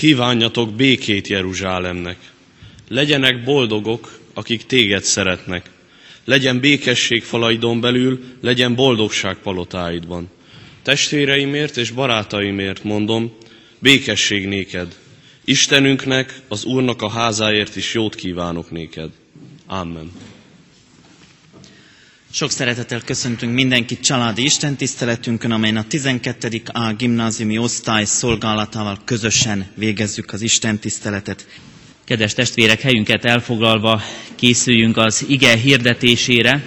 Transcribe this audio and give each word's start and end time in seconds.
Kívánjatok 0.00 0.74
békét 0.74 1.28
Jeruzsálemnek. 1.28 2.16
Legyenek 2.88 3.44
boldogok, 3.44 4.18
akik 4.34 4.66
téged 4.66 5.02
szeretnek. 5.02 5.70
Legyen 6.24 6.60
békesség 6.60 7.22
falaidon 7.22 7.80
belül, 7.80 8.24
legyen 8.40 8.74
boldogság 8.74 9.36
palotáidban. 9.36 10.28
Testvéreimért 10.82 11.76
és 11.76 11.90
barátaimért 11.90 12.84
mondom, 12.84 13.32
békesség 13.78 14.46
néked. 14.46 14.96
Istenünknek, 15.44 16.40
az 16.48 16.64
Úrnak 16.64 17.02
a 17.02 17.10
házáért 17.10 17.76
is 17.76 17.94
jót 17.94 18.14
kívánok 18.14 18.70
néked. 18.70 19.10
Amen. 19.66 20.12
Sok 22.32 22.50
szeretettel 22.50 23.00
köszöntünk 23.00 23.54
mindenkit 23.54 24.00
családi 24.00 24.42
istentiszteletünkön, 24.42 25.50
amelyen 25.50 25.76
a 25.76 25.84
12. 25.88 26.62
A 26.72 26.92
gimnáziumi 26.92 27.58
osztály 27.58 28.04
szolgálatával 28.04 28.98
közösen 29.04 29.66
végezzük 29.74 30.32
az 30.32 30.40
istentiszteletet. 30.42 31.46
Kedves 32.04 32.34
testvérek, 32.34 32.80
helyünket 32.80 33.24
elfoglalva 33.24 34.02
készüljünk 34.34 34.96
az 34.96 35.24
ige 35.28 35.56
hirdetésére. 35.56 36.62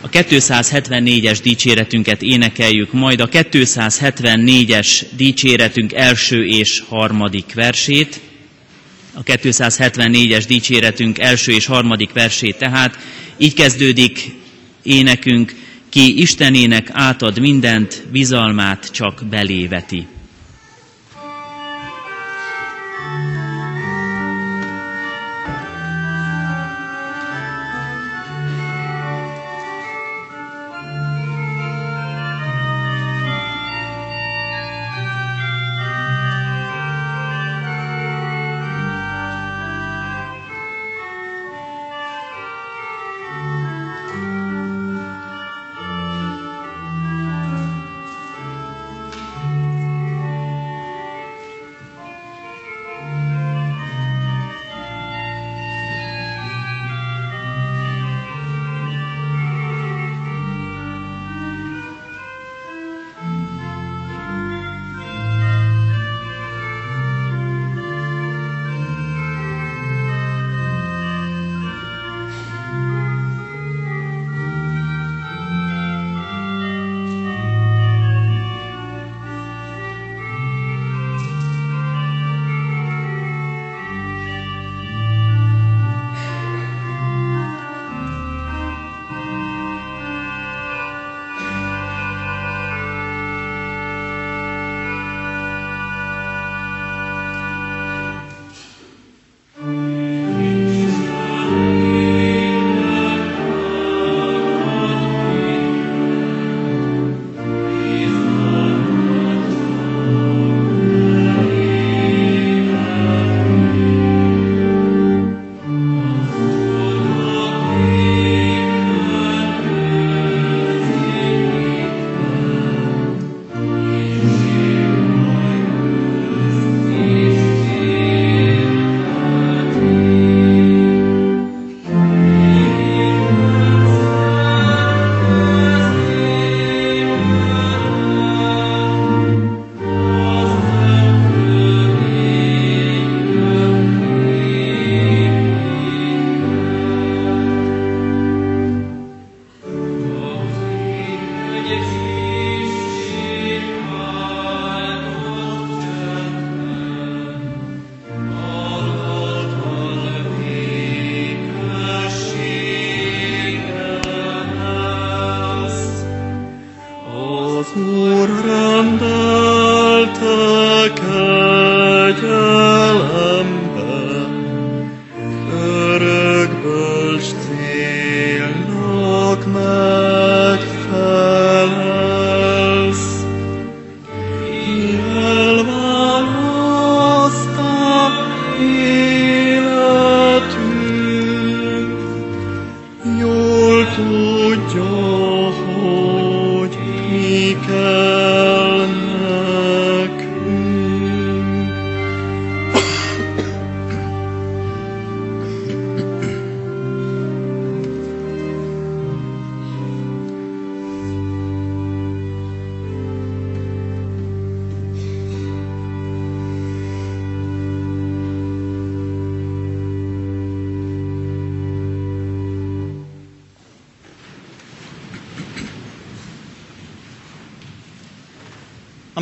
A 0.00 0.08
274-es 0.08 1.38
dicséretünket 1.42 2.22
énekeljük, 2.22 2.92
majd 2.92 3.20
a 3.20 3.28
274-es 3.28 5.02
dicséretünk 5.16 5.92
első 5.92 6.46
és 6.46 6.82
harmadik 6.88 7.54
versét. 7.54 8.20
A 9.14 9.22
274-es 9.22 10.44
dicséretünk 10.48 11.18
első 11.18 11.52
és 11.52 11.66
harmadik 11.66 12.12
versét 12.12 12.56
tehát 12.56 12.98
így 13.42 13.54
kezdődik 13.54 14.34
énekünk, 14.82 15.54
ki 15.88 16.20
Istenének 16.20 16.88
átad 16.92 17.38
mindent, 17.38 18.02
bizalmát 18.12 18.90
csak 18.92 19.22
beléveti. 19.30 20.06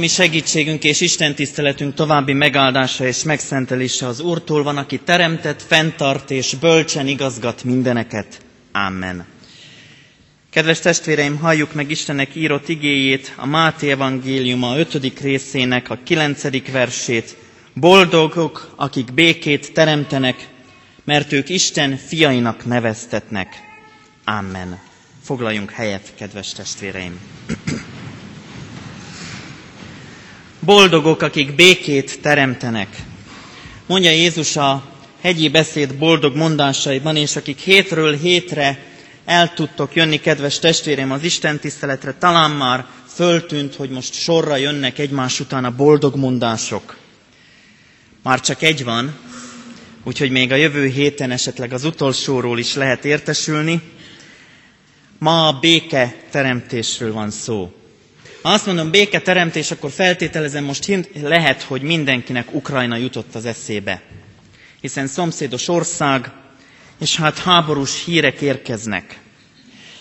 Ami 0.01 0.09
segítségünk 0.09 0.85
és 0.85 1.01
Isten 1.01 1.35
tiszteletünk 1.35 1.95
további 1.95 2.33
megáldása 2.33 3.07
és 3.07 3.23
megszentelése 3.23 4.07
az 4.07 4.21
Úrtól 4.21 4.63
van, 4.63 4.77
aki 4.77 4.99
teremtett, 4.99 5.63
fenntart 5.63 6.31
és 6.31 6.55
bölcsen 6.61 7.07
igazgat 7.07 7.65
mindeneket. 7.65 8.41
Amen. 8.73 9.27
Kedves 10.51 10.79
testvéreim, 10.81 11.39
halljuk 11.39 11.75
meg 11.75 11.91
Istennek 11.91 12.35
írott 12.35 12.69
igéjét, 12.69 13.33
a 13.37 13.47
Máté 13.47 13.91
evangéliuma 13.91 14.77
5. 14.79 15.21
részének 15.21 15.91
a 15.91 15.99
9. 16.05 16.71
versét. 16.73 17.37
Boldogok, 17.75 18.73
akik 18.77 19.13
békét 19.15 19.73
teremtenek, 19.73 20.49
mert 21.05 21.33
ők 21.33 21.49
Isten 21.49 21.97
fiainak 21.97 22.65
neveztetnek. 22.65 23.49
Amen. 24.25 24.79
Foglaljunk 25.23 25.71
helyet, 25.71 26.13
kedves 26.17 26.53
testvéreim! 26.53 27.21
Boldogok, 30.71 31.23
akik 31.23 31.55
békét 31.55 32.21
teremtenek. 32.21 32.89
Mondja 33.87 34.11
Jézus 34.11 34.57
a 34.57 34.85
hegyi 35.21 35.49
beszéd 35.49 35.95
boldog 35.95 36.37
mondásaiban, 36.37 37.17
és 37.17 37.37
akik 37.37 37.59
hétről 37.59 38.17
hétre 38.17 38.85
el 39.25 39.55
tudtok 39.55 39.95
jönni, 39.95 40.21
kedves 40.21 40.59
testvérem, 40.59 41.13
az 41.13 41.23
Isten 41.23 41.59
tiszteletre, 41.59 42.15
talán 42.19 42.51
már 42.51 42.87
föltűnt, 43.07 43.75
hogy 43.75 43.91
most 43.91 44.15
sorra 44.15 44.57
jönnek 44.57 44.99
egymás 44.99 45.41
után 45.41 45.65
a 45.65 45.77
boldog 45.77 46.17
mondások. 46.17 46.97
Már 48.23 48.41
csak 48.41 48.63
egy 48.63 48.85
van, 48.85 49.19
úgyhogy 50.05 50.31
még 50.31 50.53
a 50.53 50.57
jövő 50.57 50.87
héten 50.87 51.31
esetleg 51.31 51.73
az 51.73 51.85
utolsóról 51.85 52.59
is 52.59 52.75
lehet 52.75 53.05
értesülni. 53.05 53.81
Ma 55.19 55.49
a 55.49 55.59
béke 55.59 56.15
teremtésről 56.31 57.13
van 57.13 57.31
szó. 57.31 57.73
Ha 58.43 58.49
azt 58.51 58.67
mondom 58.67 58.91
béke 58.91 59.21
teremtés, 59.21 59.71
akkor 59.71 59.91
feltételezem 59.91 60.65
most 60.65 61.01
lehet, 61.23 61.63
hogy 61.63 61.83
mindenkinek 61.83 62.55
Ukrajna 62.55 62.97
jutott 62.97 63.35
az 63.35 63.45
eszébe. 63.45 64.03
Hiszen 64.81 65.07
szomszédos 65.07 65.69
ország, 65.69 66.31
és 67.01 67.17
hát 67.17 67.39
háborús 67.39 68.05
hírek 68.05 68.41
érkeznek. 68.41 69.19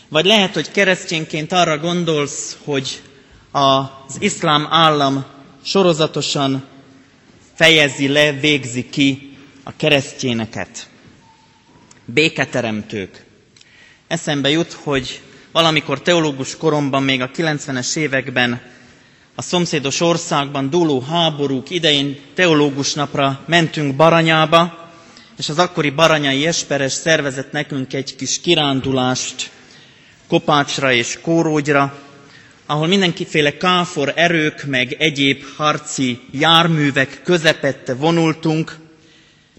Vagy 0.09 0.25
lehet, 0.25 0.53
hogy 0.53 0.71
keresztényként 0.71 1.51
arra 1.51 1.77
gondolsz, 1.77 2.57
hogy 2.63 3.01
az 3.51 4.15
iszlám 4.19 4.67
állam 4.69 5.25
sorozatosan 5.63 6.65
fejezi 7.53 8.07
le, 8.07 8.31
végzi 8.31 8.89
ki 8.89 9.37
a 9.63 9.75
keresztényeket. 9.75 10.89
Béketeremtők. 12.05 13.25
Eszembe 14.07 14.49
jut, 14.49 14.73
hogy 14.73 15.21
valamikor 15.51 16.01
teológus 16.01 16.57
koromban, 16.57 17.03
még 17.03 17.21
a 17.21 17.29
90-es 17.31 17.95
években 17.95 18.61
a 19.35 19.41
szomszédos 19.41 20.01
országban 20.01 20.69
dúló 20.69 20.99
háborúk 21.01 21.69
idején 21.69 22.19
teológus 22.33 22.93
napra 22.93 23.39
mentünk 23.47 23.95
Baranyába, 23.95 24.87
és 25.37 25.49
az 25.49 25.57
akkori 25.59 25.89
baranyai 25.89 26.47
esperes 26.47 26.91
szervezett 26.93 27.51
nekünk 27.51 27.93
egy 27.93 28.15
kis 28.15 28.41
kirándulást 28.41 29.51
Kopácsra 30.27 30.91
és 30.93 31.17
Kórógyra, 31.21 31.99
ahol 32.65 32.87
mindenkiféle 32.87 33.57
káfor 33.57 34.13
erők, 34.15 34.63
meg 34.65 34.93
egyéb 34.99 35.43
harci 35.55 36.19
járművek 36.31 37.21
közepette 37.23 37.93
vonultunk, 37.93 38.75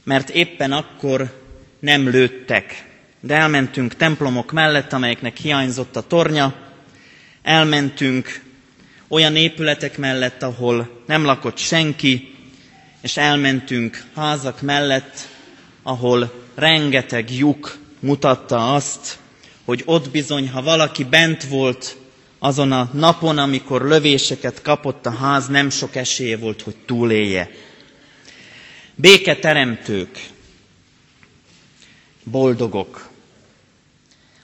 mert 0.04 0.30
éppen 0.30 0.72
akkor 0.72 1.40
nem 1.80 2.08
lőttek. 2.08 2.89
De 3.20 3.34
elmentünk 3.34 3.96
templomok 3.96 4.52
mellett, 4.52 4.92
amelyeknek 4.92 5.36
hiányzott 5.36 5.96
a 5.96 6.06
tornya, 6.06 6.54
elmentünk 7.42 8.42
olyan 9.08 9.36
épületek 9.36 9.98
mellett, 9.98 10.42
ahol 10.42 11.02
nem 11.06 11.24
lakott 11.24 11.56
senki, 11.58 12.34
és 13.02 13.16
elmentünk 13.16 14.04
házak 14.14 14.60
mellett, 14.60 15.28
ahol 15.82 16.32
rengeteg 16.54 17.30
lyuk 17.30 17.78
mutatta 18.00 18.74
azt, 18.74 19.18
hogy 19.64 19.82
ott 19.84 20.10
bizony, 20.10 20.48
ha 20.50 20.62
valaki 20.62 21.04
bent 21.04 21.44
volt 21.44 21.96
azon 22.38 22.72
a 22.72 22.90
napon, 22.92 23.38
amikor 23.38 23.82
lövéseket 23.82 24.62
kapott 24.62 25.06
a 25.06 25.10
ház, 25.10 25.46
nem 25.46 25.70
sok 25.70 25.96
esélye 25.96 26.36
volt, 26.36 26.62
hogy 26.62 26.76
túlélje. 26.86 27.50
Béketeremtők, 28.94 30.18
boldogok. 32.24 33.09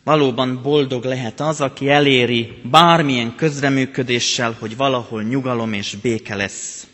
Valóban 0.06 0.62
boldog 0.62 1.04
lehet 1.04 1.40
az, 1.40 1.60
aki 1.60 1.88
eléri 1.88 2.52
bármilyen 2.70 3.34
közreműködéssel, 3.36 4.56
hogy 4.58 4.76
valahol 4.76 5.22
nyugalom 5.22 5.72
és 5.72 5.94
béke 6.02 6.34
lesz. 6.34 6.86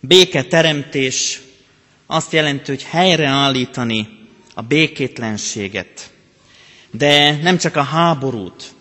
Béketeremtés 0.00 1.40
azt 2.06 2.32
jelenti, 2.32 2.70
hogy 2.70 2.82
helyreállítani 2.82 4.08
a 4.54 4.62
békétlenséget. 4.62 6.12
De 6.90 7.36
nem 7.42 7.56
csak 7.58 7.76
a 7.76 7.82
háborút. 7.82 8.74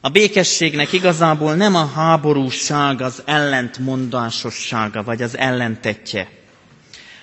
A 0.00 0.08
békességnek 0.08 0.92
igazából 0.92 1.54
nem 1.54 1.74
a 1.74 1.86
háborúság 1.86 3.00
az 3.00 3.22
ellentmondásossága, 3.26 5.02
vagy 5.02 5.22
az 5.22 5.36
ellentetje. 5.38 6.28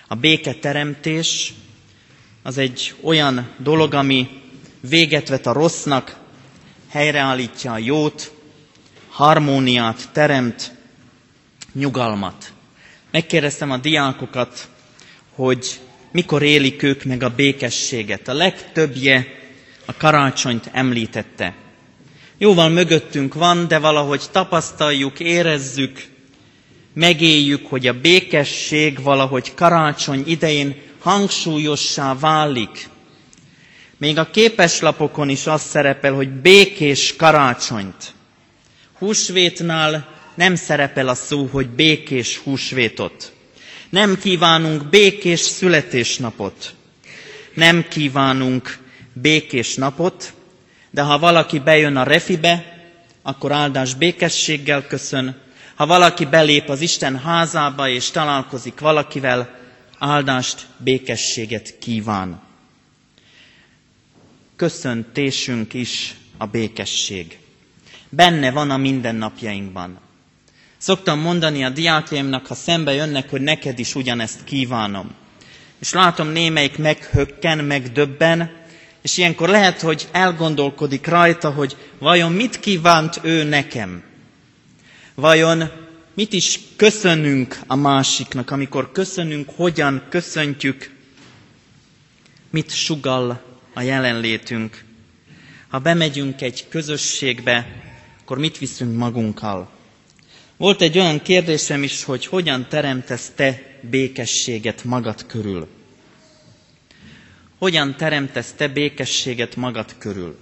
A 0.08 0.16
béketeremtés 0.16 1.54
az 2.44 2.58
egy 2.58 2.94
olyan 3.02 3.50
dolog, 3.58 3.94
ami 3.94 4.30
véget 4.82 5.28
vet 5.30 5.46
a 5.46 5.54
rossznak, 5.54 6.18
helyreállítja 6.90 7.72
a 7.72 7.78
jót, 7.78 8.32
harmóniát 9.10 10.10
teremt, 10.12 10.72
nyugalmat. 11.74 12.52
Megkérdeztem 13.12 13.72
a 13.72 13.78
diákokat, 13.78 14.68
hogy 15.36 15.80
mikor 16.12 16.42
élik 16.44 16.84
ők 16.84 17.04
meg 17.04 17.24
a 17.24 17.30
békességet. 17.36 18.28
A 18.28 18.34
legtöbbje 18.34 19.28
a 19.86 19.94
karácsonyt 19.98 20.70
említette. 20.72 21.56
Jóval 22.38 22.70
mögöttünk 22.70 23.34
van, 23.34 23.68
de 23.68 23.80
valahogy 23.80 24.24
tapasztaljuk, 24.32 25.20
érezzük, 25.20 26.06
megéljük, 26.94 27.66
hogy 27.68 27.88
a 27.88 28.00
békesség 28.00 29.02
valahogy 29.02 29.54
karácsony 29.54 30.24
idején 30.26 30.76
hangsúlyossá 31.00 32.16
válik. 32.16 32.90
Még 34.00 34.18
a 34.18 34.30
képeslapokon 34.30 35.30
is 35.30 35.48
az 35.48 35.62
szerepel, 35.62 36.14
hogy 36.14 36.30
békés 36.30 37.16
karácsonyt. 37.16 38.14
Húsvétnál 38.98 40.08
nem 40.36 40.56
szerepel 40.56 41.08
a 41.08 41.14
szó, 41.14 41.46
hogy 41.52 41.70
békés 41.70 42.38
húsvétot. 42.38 43.34
Nem 43.90 44.18
kívánunk 44.18 44.90
békés 44.90 45.40
születésnapot. 45.40 46.74
Nem 47.54 47.86
kívánunk 47.90 48.78
békés 49.14 49.76
napot, 49.76 50.34
de 50.92 51.02
ha 51.02 51.20
valaki 51.20 51.60
bejön 51.60 51.96
a 51.96 52.04
refibe, 52.04 52.78
akkor 53.22 53.52
áldás 53.52 53.94
békességgel 53.94 54.88
köszön. 54.88 55.42
Ha 55.76 55.86
valaki 55.86 56.26
belép 56.26 56.70
az 56.70 56.82
Isten 56.82 57.18
házába 57.20 57.90
és 57.90 58.10
találkozik 58.12 58.80
valakivel, 58.80 59.56
áldást, 59.98 60.66
békességet 60.78 61.78
kíván. 61.80 62.49
Köszöntésünk 64.60 65.74
is 65.74 66.16
a 66.38 66.46
békesség. 66.46 67.38
Benne 68.10 68.52
van 68.52 68.72
a 68.72 68.78
mindennapjainkban. 68.78 70.00
Szoktam 70.78 71.20
mondani 71.20 71.64
a 71.64 71.70
diákjaimnak, 71.70 72.48
ha 72.48 72.54
szembe 72.54 72.94
jönnek, 72.94 73.30
hogy 73.30 73.42
neked 73.42 73.80
is 73.80 73.96
ugyanezt 73.96 74.44
kívánom. 74.44 75.12
És 75.80 75.94
látom, 75.94 76.28
némelyik 76.28 76.78
meghökken, 76.78 77.58
megdöbben, 77.66 78.52
és 79.02 79.18
ilyenkor 79.18 79.50
lehet, 79.50 79.82
hogy 79.82 80.08
elgondolkodik 80.12 81.08
rajta, 81.08 81.50
hogy 81.52 81.78
vajon 82.00 82.32
mit 82.32 82.60
kívánt 82.60 83.20
ő 83.24 83.44
nekem? 83.44 84.04
Vajon 85.16 85.70
mit 86.14 86.34
is 86.34 86.60
köszönünk 86.76 87.60
a 87.68 87.76
másiknak, 87.76 88.52
amikor 88.52 88.92
köszönünk, 88.92 89.50
hogyan 89.56 90.04
köszöntjük, 90.10 90.92
mit 92.52 92.72
sugal 92.72 93.48
a 93.80 93.82
jelenlétünk. 93.82 94.84
Ha 95.68 95.80
bemegyünk 95.80 96.42
egy 96.42 96.66
közösségbe, 96.70 97.68
akkor 98.22 98.38
mit 98.38 98.58
viszünk 98.58 98.98
magunkkal? 98.98 99.70
Volt 100.58 100.82
egy 100.82 100.98
olyan 101.00 101.22
kérdésem 101.22 101.84
is, 101.84 102.04
hogy 102.04 102.26
hogyan 102.26 102.68
teremtesz 102.70 103.32
te 103.36 103.62
békességet 103.82 104.84
magad 104.84 105.26
körül? 105.26 105.68
Hogyan 107.58 107.96
teremtesz 107.96 108.52
te 108.58 108.68
békességet 108.68 109.56
magad 109.56 109.96
körül? 109.98 110.38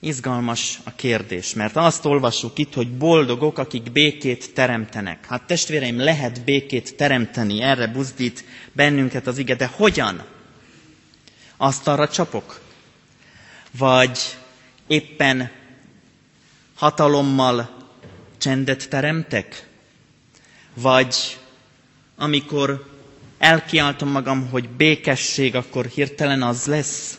Izgalmas 0.00 0.78
a 0.84 0.94
kérdés, 0.94 1.54
mert 1.54 1.76
azt 1.76 2.04
olvassuk 2.04 2.58
itt, 2.58 2.74
hogy 2.74 2.90
boldogok, 2.96 3.58
akik 3.58 3.92
békét 3.92 4.54
teremtenek. 4.54 5.26
Hát 5.26 5.46
testvéreim, 5.46 5.98
lehet 5.98 6.44
békét 6.44 6.96
teremteni, 6.96 7.62
erre 7.62 7.86
buzdít 7.86 8.44
bennünket 8.72 9.26
az 9.26 9.38
ige, 9.38 9.54
de 9.54 9.66
hogyan? 9.66 10.34
Azt 11.56 11.88
arra 11.88 12.08
csapok? 12.08 12.60
Vagy 13.78 14.18
éppen 14.86 15.50
hatalommal 16.74 17.76
csendet 18.38 18.88
teremtek? 18.88 19.66
Vagy 20.74 21.38
amikor 22.16 22.90
elkiáltom 23.38 24.08
magam, 24.08 24.48
hogy 24.48 24.68
békesség, 24.68 25.54
akkor 25.54 25.86
hirtelen 25.86 26.42
az 26.42 26.64
lesz? 26.66 27.18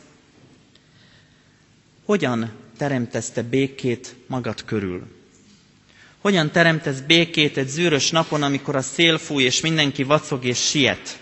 Hogyan 2.05 2.51
teremtesz 2.77 3.29
te 3.29 3.41
békét 3.43 4.15
magad 4.27 4.63
körül? 4.65 5.07
Hogyan 6.21 6.51
teremtesz 6.51 6.99
békét 6.99 7.57
egy 7.57 7.67
zűrös 7.67 8.11
napon, 8.11 8.43
amikor 8.43 8.75
a 8.75 8.81
szél 8.81 9.17
fúj, 9.17 9.43
és 9.43 9.61
mindenki 9.61 10.03
vacog 10.03 10.45
és 10.45 10.57
siet? 10.69 11.19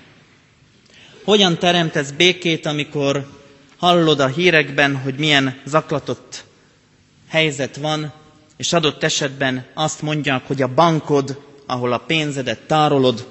Hogyan 1.26 1.58
teremtesz 1.58 2.12
békét, 2.12 2.66
amikor 2.66 3.28
hallod 3.78 4.20
a 4.20 4.28
hírekben, 4.28 4.96
hogy 4.98 5.16
milyen 5.18 5.62
zaklatott 5.66 6.44
helyzet 7.30 7.76
van, 7.78 8.14
és 8.58 8.74
adott 8.74 9.04
esetben 9.04 9.66
azt 9.74 10.02
mondják, 10.02 10.48
hogy 10.48 10.62
a 10.62 10.74
bankod 10.74 11.44
ahol 11.66 11.94
a 11.94 11.98
pénzedet 11.98 12.60
tárolod, 12.60 13.28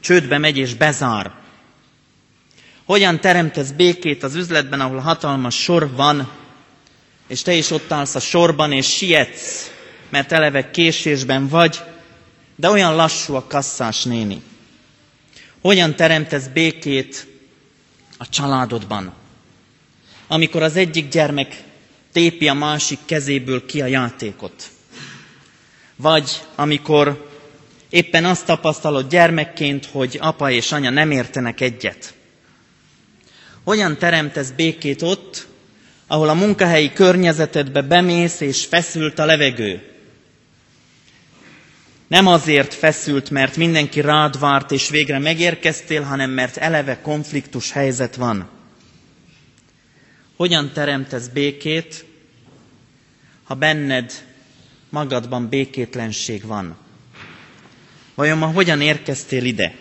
csődbe 0.00 0.38
megy 0.38 0.56
és 0.56 0.74
bezár. 0.74 1.32
Hogyan 2.84 3.20
teremtesz 3.20 3.70
békét 3.70 4.22
az 4.22 4.34
üzletben, 4.34 4.80
ahol 4.80 4.98
hatalmas 4.98 5.62
sor 5.62 5.90
van, 5.94 6.30
és 7.26 7.42
te 7.42 7.52
is 7.52 7.70
ott 7.70 7.92
állsz 7.92 8.14
a 8.14 8.20
sorban, 8.20 8.72
és 8.72 8.86
sietsz, 8.86 9.70
mert 10.08 10.32
eleve 10.32 10.70
késésben 10.70 11.48
vagy, 11.48 11.80
de 12.56 12.70
olyan 12.70 12.94
lassú 12.96 13.34
a 13.34 13.44
kasszás 13.48 14.02
néni. 14.04 14.42
Hogyan 15.60 15.96
teremtesz 15.96 16.46
békét 16.46 17.26
a 18.18 18.28
családodban, 18.28 19.12
amikor 20.26 20.62
az 20.62 20.76
egyik 20.76 21.08
gyermek 21.08 21.62
tépi 22.12 22.48
a 22.48 22.54
másik 22.54 22.98
kezéből 23.04 23.66
ki 23.66 23.80
a 23.82 23.86
játékot. 23.86 24.70
Vagy 25.96 26.42
amikor 26.54 27.28
éppen 27.90 28.24
azt 28.24 28.46
tapasztalod 28.46 29.08
gyermekként, 29.08 29.86
hogy 29.86 30.16
apa 30.20 30.50
és 30.50 30.72
anya 30.72 30.90
nem 30.90 31.10
értenek 31.10 31.60
egyet. 31.60 32.14
Hogyan 33.64 33.98
teremtesz 33.98 34.50
békét 34.50 35.02
ott, 35.02 35.46
ahol 36.06 36.28
a 36.28 36.34
munkahelyi 36.34 36.92
környezetedbe 36.92 37.82
bemész 37.82 38.40
és 38.40 38.64
feszült 38.66 39.18
a 39.18 39.24
levegő? 39.24 39.97
Nem 42.08 42.26
azért 42.26 42.74
feszült, 42.74 43.30
mert 43.30 43.56
mindenki 43.56 44.00
rád 44.00 44.38
várt 44.38 44.70
és 44.70 44.88
végre 44.88 45.18
megérkeztél, 45.18 46.02
hanem 46.02 46.30
mert 46.30 46.56
eleve 46.56 47.00
konfliktus 47.00 47.72
helyzet 47.72 48.14
van. 48.14 48.48
Hogyan 50.36 50.72
teremtesz 50.72 51.26
békét, 51.26 52.04
ha 53.44 53.54
benned 53.54 54.12
magadban 54.88 55.48
békétlenség 55.48 56.44
van? 56.44 56.76
Vajon 58.14 58.38
ma 58.38 58.46
hogyan 58.46 58.80
érkeztél 58.80 59.44
ide? 59.44 59.74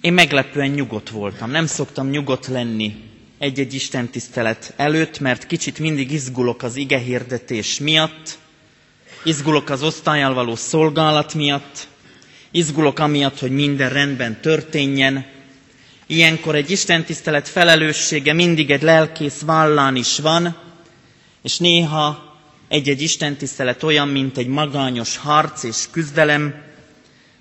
Én 0.00 0.12
meglepően 0.12 0.70
nyugodt 0.70 1.08
voltam. 1.10 1.50
Nem 1.50 1.66
szoktam 1.66 2.08
nyugodt 2.10 2.46
lenni 2.46 2.96
egy-egy 3.38 3.74
Isten 3.74 4.08
tisztelet 4.08 4.74
előtt, 4.76 5.20
mert 5.20 5.46
kicsit 5.46 5.78
mindig 5.78 6.10
izgulok 6.10 6.62
az 6.62 6.76
ige 6.76 6.98
hirdetés 6.98 7.78
miatt, 7.78 8.38
izgulok 9.24 9.70
az 9.70 9.82
osztályal 9.82 10.34
való 10.34 10.56
szolgálat 10.56 11.34
miatt, 11.34 11.88
izgulok 12.50 12.98
amiatt, 12.98 13.38
hogy 13.38 13.50
minden 13.50 13.88
rendben 13.90 14.40
történjen. 14.40 15.26
Ilyenkor 16.06 16.54
egy 16.54 16.70
istentisztelet 16.70 17.48
felelőssége 17.48 18.32
mindig 18.32 18.70
egy 18.70 18.82
lelkész 18.82 19.40
vállán 19.40 19.96
is 19.96 20.18
van, 20.18 20.56
és 21.42 21.58
néha 21.58 22.36
egy-egy 22.68 23.02
istentisztelet 23.02 23.82
olyan, 23.82 24.08
mint 24.08 24.38
egy 24.38 24.46
magányos 24.46 25.16
harc 25.16 25.62
és 25.62 25.84
küzdelem, 25.90 26.54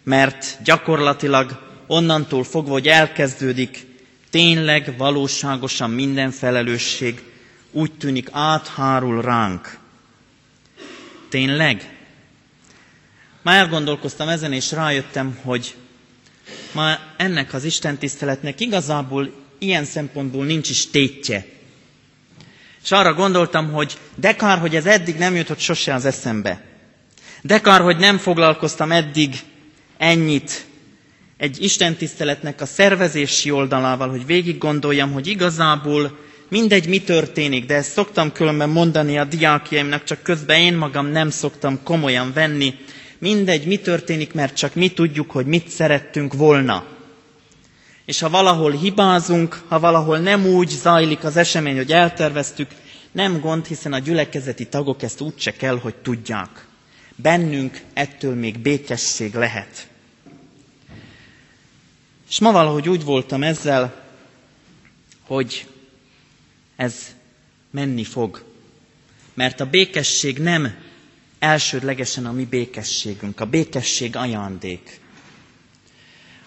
mert 0.04 0.58
gyakorlatilag 0.64 1.60
onnantól 1.88 2.44
fogva, 2.44 2.72
hogy 2.72 2.88
elkezdődik, 2.88 3.86
tényleg, 4.30 4.94
valóságosan 4.98 5.90
minden 5.90 6.32
felelősség 6.32 7.22
úgy 7.72 7.92
tűnik 7.92 8.28
áthárul 8.32 9.22
ránk. 9.22 9.82
Tényleg? 11.34 11.90
Már 13.42 13.60
elgondolkoztam 13.60 14.28
ezen, 14.30 14.54
és 14.54 14.72
rájöttem, 14.72 15.38
hogy 15.44 15.76
ma 16.72 16.96
ennek 17.18 17.54
az 17.54 17.64
Isten 17.64 17.98
tiszteletnek 17.98 18.60
igazából 18.60 19.34
ilyen 19.60 19.86
szempontból 19.86 20.46
nincs 20.46 20.70
is 20.70 20.90
tétje. 20.90 21.46
És 22.84 22.92
arra 22.92 23.14
gondoltam, 23.14 23.72
hogy 23.72 23.98
de 24.16 24.36
kár, 24.36 24.58
hogy 24.60 24.76
ez 24.76 24.86
eddig 24.86 25.16
nem 25.18 25.36
jutott 25.36 25.60
sose 25.60 25.94
az 25.94 26.06
eszembe. 26.06 26.62
De 27.42 27.60
kár, 27.62 27.82
hogy 27.82 27.98
nem 27.98 28.18
foglalkoztam 28.18 28.92
eddig 28.92 29.36
ennyit 29.98 30.66
egy 31.38 31.64
istentiszteletnek 31.64 32.62
a 32.62 32.66
szervezési 32.66 33.52
oldalával, 33.52 34.10
hogy 34.10 34.26
végig 34.26 34.58
gondoljam, 34.58 35.12
hogy 35.12 35.28
igazából 35.28 36.18
mindegy, 36.50 36.88
mi 36.88 37.02
történik, 37.02 37.66
de 37.66 37.76
ezt 37.76 37.92
szoktam 37.92 38.32
különben 38.32 38.70
mondani 38.70 39.18
a 39.18 39.24
diákjaimnak, 39.24 40.04
csak 40.04 40.22
közben 40.24 40.60
én 40.60 40.74
magam 40.78 41.08
nem 41.08 41.30
szoktam 41.30 41.84
komolyan 41.84 42.34
venni. 42.34 42.74
Mindegy, 43.18 43.66
mi 43.66 43.78
történik, 43.78 44.34
mert 44.34 44.56
csak 44.56 44.74
mi 44.76 44.90
tudjuk, 44.90 45.32
hogy 45.32 45.46
mit 45.46 45.70
szerettünk 45.70 46.34
volna. 46.34 46.86
És 48.06 48.20
ha 48.20 48.30
valahol 48.30 48.72
hibázunk, 48.72 49.62
ha 49.68 49.80
valahol 49.80 50.18
nem 50.18 50.46
úgy 50.46 50.70
zajlik 50.70 51.24
az 51.24 51.38
esemény, 51.38 51.76
hogy 51.76 51.92
elterveztük, 51.92 52.68
nem 53.12 53.40
gond, 53.40 53.66
hiszen 53.66 53.94
a 53.94 54.00
gyülekezeti 54.00 54.68
tagok 54.68 55.04
ezt 55.04 55.22
úgyse 55.22 55.52
kell, 55.52 55.80
hogy 55.80 55.96
tudják. 55.96 56.66
Bennünk 57.16 57.82
ettől 57.94 58.36
még 58.36 58.60
békesség 58.60 59.34
lehet. 59.34 59.88
És 62.30 62.40
ma 62.40 62.52
valahogy 62.52 62.90
úgy 62.90 63.04
voltam 63.04 63.44
ezzel, 63.44 64.04
hogy 65.28 65.66
ez 66.84 66.96
menni 67.72 68.04
fog. 68.04 68.44
Mert 69.34 69.60
a 69.60 69.66
békesség 69.66 70.38
nem 70.38 70.76
elsődlegesen 71.40 72.26
a 72.26 72.32
mi 72.32 72.46
békességünk, 72.46 73.40
a 73.40 73.46
békesség 73.46 74.16
ajándék. 74.16 75.00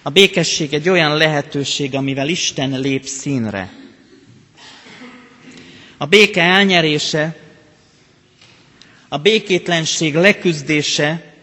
A 0.02 0.10
békesség 0.10 0.72
egy 0.72 0.88
olyan 0.88 1.16
lehetőség, 1.16 1.94
amivel 1.94 2.28
Isten 2.28 2.80
lép 2.80 3.04
színre. 3.06 3.72
A 5.96 6.06
béke 6.06 6.42
elnyerése, 6.42 7.36
a 9.08 9.18
békétlenség 9.18 10.14
leküzdése 10.14 11.34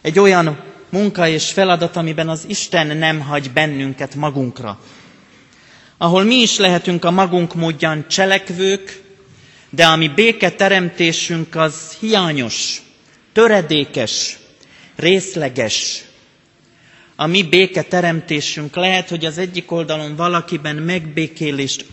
egy 0.00 0.18
olyan 0.18 0.62
munka 0.90 1.28
és 1.28 1.50
feladat, 1.52 1.96
amiben 1.96 2.28
az 2.28 2.44
Isten 2.48 2.96
nem 2.96 3.20
hagy 3.20 3.50
bennünket 3.52 4.14
magunkra. 4.14 4.80
Ahol 5.98 6.22
mi 6.24 6.34
is 6.34 6.56
lehetünk 6.56 7.04
a 7.04 7.10
magunk 7.10 7.54
módján 7.54 8.08
cselekvők, 8.08 9.02
de 9.70 9.86
ami 9.86 10.08
béke 10.08 10.50
teremtésünk 10.50 11.54
az 11.54 11.96
hiányos, 12.00 12.82
töredékes, 13.32 14.36
részleges. 14.96 16.04
A 17.16 17.26
mi 17.26 17.42
béke 17.42 17.82
teremtésünk 17.82 18.74
lehet, 18.76 19.08
hogy 19.08 19.24
az 19.24 19.38
egyik 19.38 19.70
oldalon 19.72 20.16
valakiben 20.16 20.76
megbékélést 20.76 21.86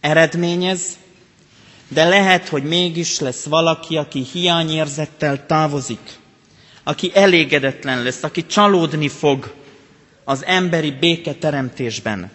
eredményez, 0.00 0.82
de 1.88 2.04
lehet, 2.08 2.48
hogy 2.48 2.62
mégis 2.62 3.18
lesz 3.18 3.44
valaki, 3.44 3.96
aki 3.96 4.26
hiányérzettel 4.32 5.46
távozik 5.46 6.18
aki 6.90 7.10
elégedetlen 7.14 8.02
lesz, 8.02 8.22
aki 8.22 8.46
csalódni 8.46 9.08
fog 9.08 9.54
az 10.24 10.44
emberi 10.44 10.90
béke 10.90 11.34
teremtésben. 11.34 12.30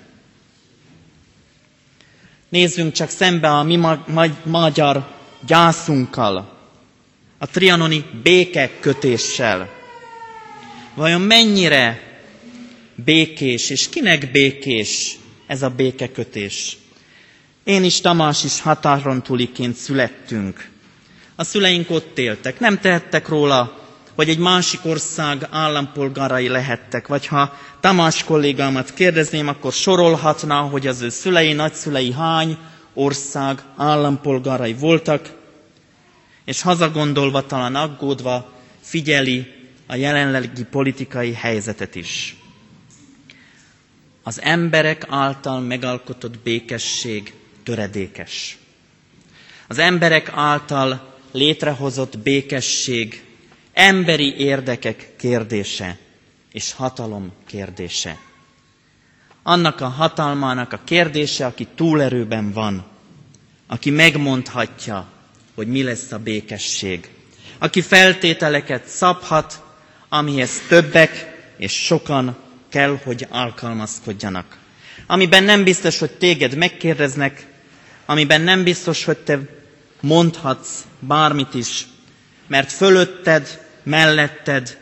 Nézzünk 2.56 2.94
csak 2.94 3.10
szembe 3.10 3.50
a 3.50 3.64
mi 3.64 3.76
ma- 3.76 4.04
ma- 4.08 4.38
magyar 4.44 5.08
gyászunkkal, 5.48 6.58
a 7.38 7.48
trianoni 7.48 8.06
békekötéssel. 8.24 9.70
Vajon 10.94 11.22
mennyire 11.22 12.02
békés, 12.96 13.70
és 13.70 13.90
kinek 13.90 14.32
békés 14.32 15.18
ez 15.48 15.62
a 15.62 15.70
békekötés? 15.70 16.78
Én 17.64 17.84
is, 17.84 18.02
Tamás 18.02 18.44
is 18.44 18.62
határon 18.62 19.24
túliként 19.24 19.76
születtünk. 19.76 20.70
A 21.36 21.44
szüleink 21.44 21.90
ott 21.90 22.18
éltek, 22.18 22.60
nem 22.60 22.80
tehettek 22.80 23.28
róla 23.28 23.85
vagy 24.16 24.30
egy 24.30 24.38
másik 24.38 24.80
ország 24.86 25.48
állampolgárai 25.52 26.48
lehettek. 26.48 27.08
Vagy 27.08 27.26
ha 27.28 27.54
Tamás 27.80 28.24
kollégámat 28.24 28.94
kérdezném, 28.94 29.48
akkor 29.48 29.74
sorolhatná, 29.74 30.60
hogy 30.62 30.88
az 30.88 31.02
ő 31.02 31.10
szülei, 31.10 31.54
nagyszülei 31.54 32.12
hány 32.12 32.58
ország 32.94 33.62
állampolgárai 33.78 34.74
voltak, 34.74 35.30
és 36.46 36.62
hazagondolva, 36.62 37.46
talán 37.46 37.76
aggódva 37.76 38.54
figyeli 38.82 39.48
a 39.88 39.96
jelenlegi 39.96 40.64
politikai 40.64 41.34
helyzetet 41.34 41.96
is. 41.96 42.36
Az 44.24 44.42
emberek 44.42 45.06
által 45.10 45.60
megalkotott 45.60 46.40
békesség 46.40 47.34
töredékes. 47.64 48.58
Az 49.68 49.78
emberek 49.78 50.32
által 50.34 51.14
létrehozott 51.32 52.18
békesség 52.20 53.25
emberi 53.75 54.36
érdekek 54.38 55.10
kérdése 55.17 55.98
és 56.51 56.74
hatalom 56.74 57.32
kérdése. 57.48 58.17
Annak 59.44 59.82
a 59.82 59.88
hatalmának 59.88 60.74
a 60.74 60.79
kérdése, 60.84 61.46
aki 61.46 61.67
túlerőben 61.75 62.51
van, 62.51 62.86
aki 63.67 63.89
megmondhatja, 63.89 65.08
hogy 65.55 65.67
mi 65.67 65.84
lesz 65.84 66.12
a 66.12 66.20
békesség, 66.20 67.10
aki 67.58 67.82
feltételeket 67.82 68.88
szabhat, 68.88 69.63
amihez 70.10 70.62
többek 70.67 71.34
és 71.58 71.72
sokan 71.86 72.38
kell, 72.70 73.00
hogy 73.03 73.27
alkalmazkodjanak. 73.29 74.58
Amiben 75.08 75.44
nem 75.44 75.63
biztos, 75.63 76.00
hogy 76.00 76.12
téged 76.12 76.55
megkérdeznek, 76.58 77.48
amiben 78.05 78.41
nem 78.41 78.63
biztos, 78.63 79.03
hogy 79.03 79.17
te 79.17 79.39
mondhatsz 80.01 80.84
bármit 81.00 81.53
is, 81.53 81.88
mert 82.48 82.72
fölötted 82.72 83.65
melletted, 83.86 84.77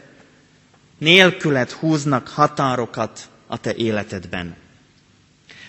nélküled 0.97 1.71
húznak 1.71 2.27
határokat 2.27 3.29
a 3.47 3.57
te 3.57 3.75
életedben. 3.75 4.55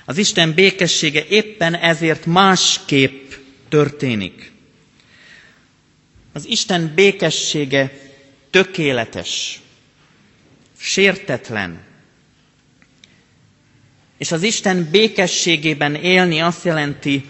Az 0.04 0.16
Isten 0.16 0.52
békessége 0.54 1.24
éppen 1.28 1.74
ezért 1.74 2.26
másképp 2.26 3.32
történik. 3.68 4.52
Az 6.32 6.46
Isten 6.46 6.92
békessége 6.94 7.98
tökéletes, 8.50 9.60
sértetlen. 10.78 11.80
És 14.18 14.32
az 14.32 14.42
Isten 14.42 14.88
békességében 14.90 15.94
élni 15.94 16.40
azt 16.40 16.64
jelenti, 16.64 17.24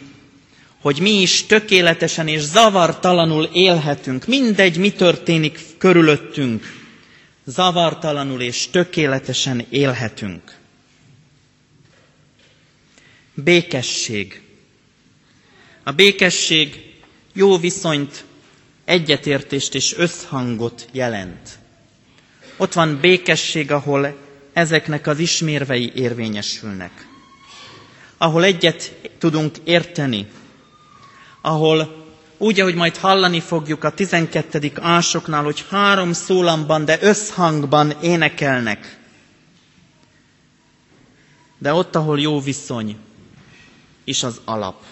hogy 0.84 1.00
mi 1.00 1.10
is 1.20 1.46
tökéletesen 1.46 2.28
és 2.28 2.40
zavartalanul 2.40 3.44
élhetünk. 3.52 4.26
Mindegy, 4.26 4.76
mi 4.76 4.90
történik 4.92 5.58
körülöttünk. 5.78 6.72
Zavartalanul 7.44 8.40
és 8.40 8.68
tökéletesen 8.70 9.66
élhetünk. 9.70 10.42
Békesség. 13.34 14.42
A 15.84 15.92
békesség 15.92 16.92
jó 17.32 17.58
viszonyt, 17.58 18.24
egyetértést 18.84 19.74
és 19.74 19.94
összhangot 19.96 20.88
jelent. 20.92 21.58
Ott 22.56 22.72
van 22.72 22.98
békesség, 23.00 23.70
ahol 23.70 24.16
ezeknek 24.52 25.06
az 25.06 25.18
ismérvei 25.18 25.92
érvényesülnek. 25.94 27.06
Ahol 28.16 28.44
egyet 28.44 28.94
tudunk 29.18 29.56
érteni, 29.64 30.26
ahol 31.44 32.02
úgy, 32.38 32.60
ahogy 32.60 32.74
majd 32.74 32.96
hallani 32.96 33.40
fogjuk 33.40 33.84
a 33.84 33.90
12. 33.90 34.72
ásoknál, 34.80 35.42
hogy 35.42 35.64
három 35.70 36.12
szólamban, 36.12 36.84
de 36.84 36.98
összhangban 37.00 37.90
énekelnek. 38.02 38.98
De 41.58 41.72
ott, 41.72 41.94
ahol 41.94 42.20
jó 42.20 42.40
viszony, 42.40 42.96
is 44.04 44.22
az 44.22 44.40
alap. 44.44 44.82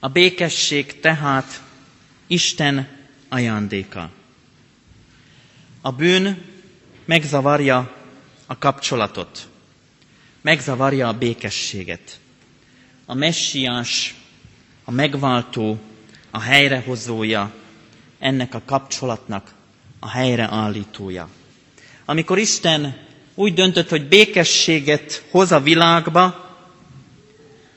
A 0.00 0.08
békesség 0.08 1.00
tehát 1.00 1.62
Isten 2.26 2.88
ajándéka. 3.28 4.10
A 5.80 5.90
bűn 5.90 6.42
megzavarja 7.04 7.96
a 8.46 8.58
kapcsolatot, 8.58 9.48
megzavarja 10.40 11.08
a 11.08 11.12
békességet. 11.18 12.20
A 13.12 13.14
messiás, 13.14 14.14
a 14.84 14.90
megváltó, 14.90 15.80
a 16.30 16.40
helyrehozója, 16.40 17.52
ennek 18.18 18.54
a 18.54 18.62
kapcsolatnak 18.64 19.54
a 19.98 20.08
helyreállítója. 20.08 21.28
Amikor 22.04 22.38
Isten 22.38 22.96
úgy 23.34 23.54
döntött, 23.54 23.88
hogy 23.88 24.08
békességet 24.08 25.24
hoz 25.30 25.52
a 25.52 25.60
világba, 25.60 26.56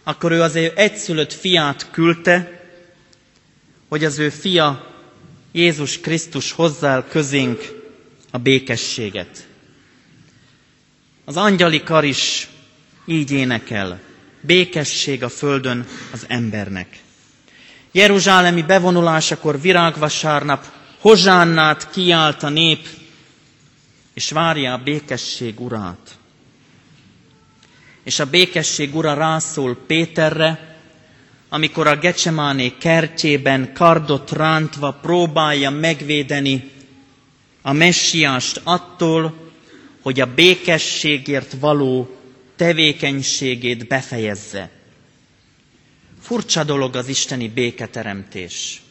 akkor 0.04 0.32
ő 0.32 0.42
az 0.42 0.56
ő 0.56 0.72
egyszülött 0.76 1.34
fiát 1.34 1.90
küldte, 1.92 2.66
hogy 3.88 4.04
az 4.04 4.20
ő 4.20 4.30
fia 4.30 4.94
Jézus 5.52 6.00
Krisztus 6.00 6.52
hozzá 6.52 7.08
közénk 7.08 7.84
a 8.32 8.38
békességet. 8.38 9.48
Az 11.26 11.38
angyali 11.38 11.84
kar 11.84 12.04
is 12.04 12.48
így 13.06 13.32
énekel, 13.32 14.14
békesség 14.46 15.24
a 15.24 15.30
földön 15.30 15.86
az 16.14 16.26
embernek. 16.28 17.00
Jeruzsálemi 17.92 18.62
bevonulásakor 18.62 19.62
virágvasárnap 19.62 20.66
Hozsánnát 21.00 21.90
kiált 21.90 22.44
a 22.44 22.50
nép, 22.50 22.88
és 24.14 24.32
várja 24.32 24.74
a 24.74 24.78
békesség 24.84 25.60
urát. 25.62 26.18
És 28.04 28.20
a 28.20 28.26
békesség 28.30 28.96
ura 28.96 29.14
rászól 29.14 29.76
Péterre, 29.88 30.76
amikor 31.50 31.88
a 31.88 31.96
Gecsemáné 31.98 32.74
kertjében 32.80 33.74
kardot 33.74 34.32
rántva 34.32 34.92
próbálja 35.02 35.70
megvédeni 35.70 36.72
a 37.62 37.74
messiást 37.74 38.62
attól, 38.64 39.52
hogy 40.02 40.20
a 40.20 40.34
békességért 40.34 41.56
való 41.60 42.16
tevékenységét 42.56 43.88
befejezze. 43.88 44.70
Furcsa 46.22 46.64
dolog 46.64 46.96
az 46.96 47.08
isteni 47.08 47.50
béketeremtés. 47.50 48.82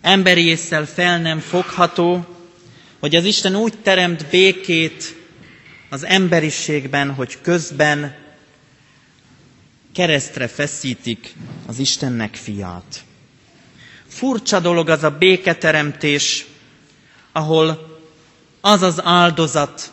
Emberi 0.00 0.44
észsel 0.44 0.86
fel 0.86 1.20
nem 1.20 1.38
fogható, 1.38 2.26
hogy 2.98 3.14
az 3.16 3.24
Isten 3.24 3.56
úgy 3.56 3.78
teremt 3.82 4.26
békét 4.30 5.16
az 5.90 6.04
emberiségben, 6.04 7.14
hogy 7.14 7.40
közben 7.40 8.16
keresztre 9.92 10.46
feszítik 10.48 11.34
az 11.66 11.78
Istennek 11.78 12.34
fiát. 12.34 13.04
Furcsa 14.06 14.60
dolog 14.60 14.88
az 14.88 15.02
a 15.02 15.10
béketeremtés, 15.10 16.46
ahol 17.32 17.98
az 18.60 18.82
az 18.82 19.02
áldozat, 19.04 19.92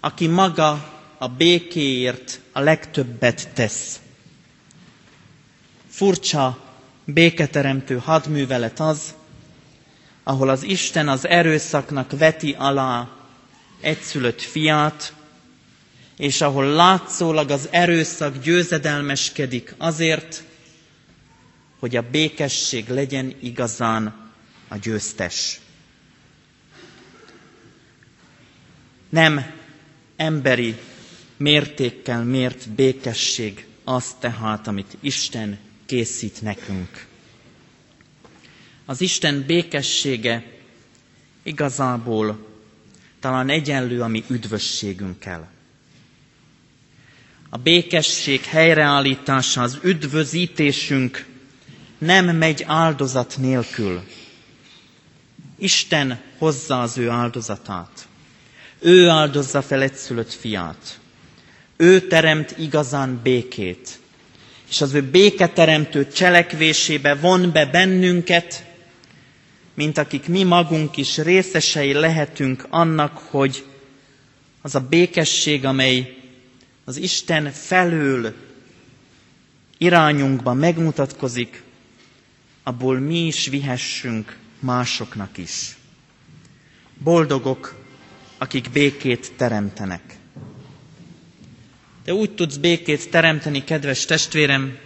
aki 0.00 0.26
maga 0.26 0.93
a 1.24 1.28
békéért 1.28 2.40
a 2.52 2.60
legtöbbet 2.60 3.48
tesz. 3.54 4.00
Furcsa 5.88 6.58
béketeremtő 7.04 7.98
hadművelet 7.98 8.80
az, 8.80 9.14
ahol 10.22 10.48
az 10.48 10.62
Isten 10.62 11.08
az 11.08 11.26
erőszaknak 11.26 12.18
veti 12.18 12.54
alá 12.58 13.08
egyszülött 13.80 14.40
fiát, 14.42 15.14
és 16.16 16.40
ahol 16.40 16.66
látszólag 16.66 17.50
az 17.50 17.68
erőszak 17.70 18.38
győzedelmeskedik 18.42 19.74
azért, 19.78 20.42
hogy 21.78 21.96
a 21.96 22.02
békesség 22.10 22.88
legyen 22.88 23.34
igazán 23.40 24.30
a 24.68 24.76
győztes. 24.76 25.60
Nem 29.08 29.44
emberi 30.16 30.76
mértékkel 31.36 32.24
mért 32.24 32.68
békesség 32.70 33.66
az 33.84 34.14
tehát, 34.18 34.66
amit 34.66 34.96
Isten 35.00 35.58
készít 35.86 36.42
nekünk. 36.42 37.06
Az 38.84 39.00
Isten 39.00 39.44
békessége 39.46 40.44
igazából 41.42 42.46
talán 43.20 43.48
egyenlő 43.48 44.02
a 44.02 44.06
mi 44.08 44.24
üdvösségünkkel. 44.28 45.50
A 47.48 47.56
békesség 47.56 48.44
helyreállítása, 48.44 49.62
az 49.62 49.78
üdvözítésünk 49.82 51.26
nem 51.98 52.36
megy 52.36 52.62
áldozat 52.66 53.36
nélkül. 53.38 54.02
Isten 55.58 56.20
hozza 56.38 56.80
az 56.82 56.98
ő 56.98 57.08
áldozatát. 57.08 58.08
Ő 58.78 59.08
áldozza 59.08 59.62
fel 59.62 59.82
egyszülött 59.82 60.32
fiát. 60.32 60.98
Ő 61.76 62.00
teremt 62.06 62.54
igazán 62.58 63.20
békét. 63.22 63.98
És 64.68 64.80
az 64.80 64.94
ő 64.94 65.02
béketeremtő 65.02 66.08
cselekvésébe 66.08 67.14
von 67.14 67.52
be 67.52 67.66
bennünket, 67.66 68.64
mint 69.74 69.98
akik 69.98 70.28
mi 70.28 70.42
magunk 70.42 70.96
is 70.96 71.18
részesei 71.18 71.92
lehetünk 71.92 72.66
annak, 72.70 73.16
hogy 73.18 73.64
az 74.62 74.74
a 74.74 74.80
békesség, 74.80 75.64
amely 75.64 76.16
az 76.84 76.96
Isten 76.96 77.50
felől 77.52 78.34
irányunkba 79.78 80.52
megmutatkozik, 80.54 81.62
abból 82.62 82.98
mi 82.98 83.26
is 83.26 83.46
vihessünk 83.46 84.36
másoknak 84.60 85.38
is. 85.38 85.76
Boldogok, 86.98 87.74
akik 88.38 88.70
békét 88.70 89.32
teremtenek. 89.36 90.16
De 92.04 92.12
úgy 92.14 92.30
tudsz 92.34 92.56
békét 92.56 93.10
teremteni, 93.10 93.64
kedves 93.64 94.04
testvérem, 94.04 94.78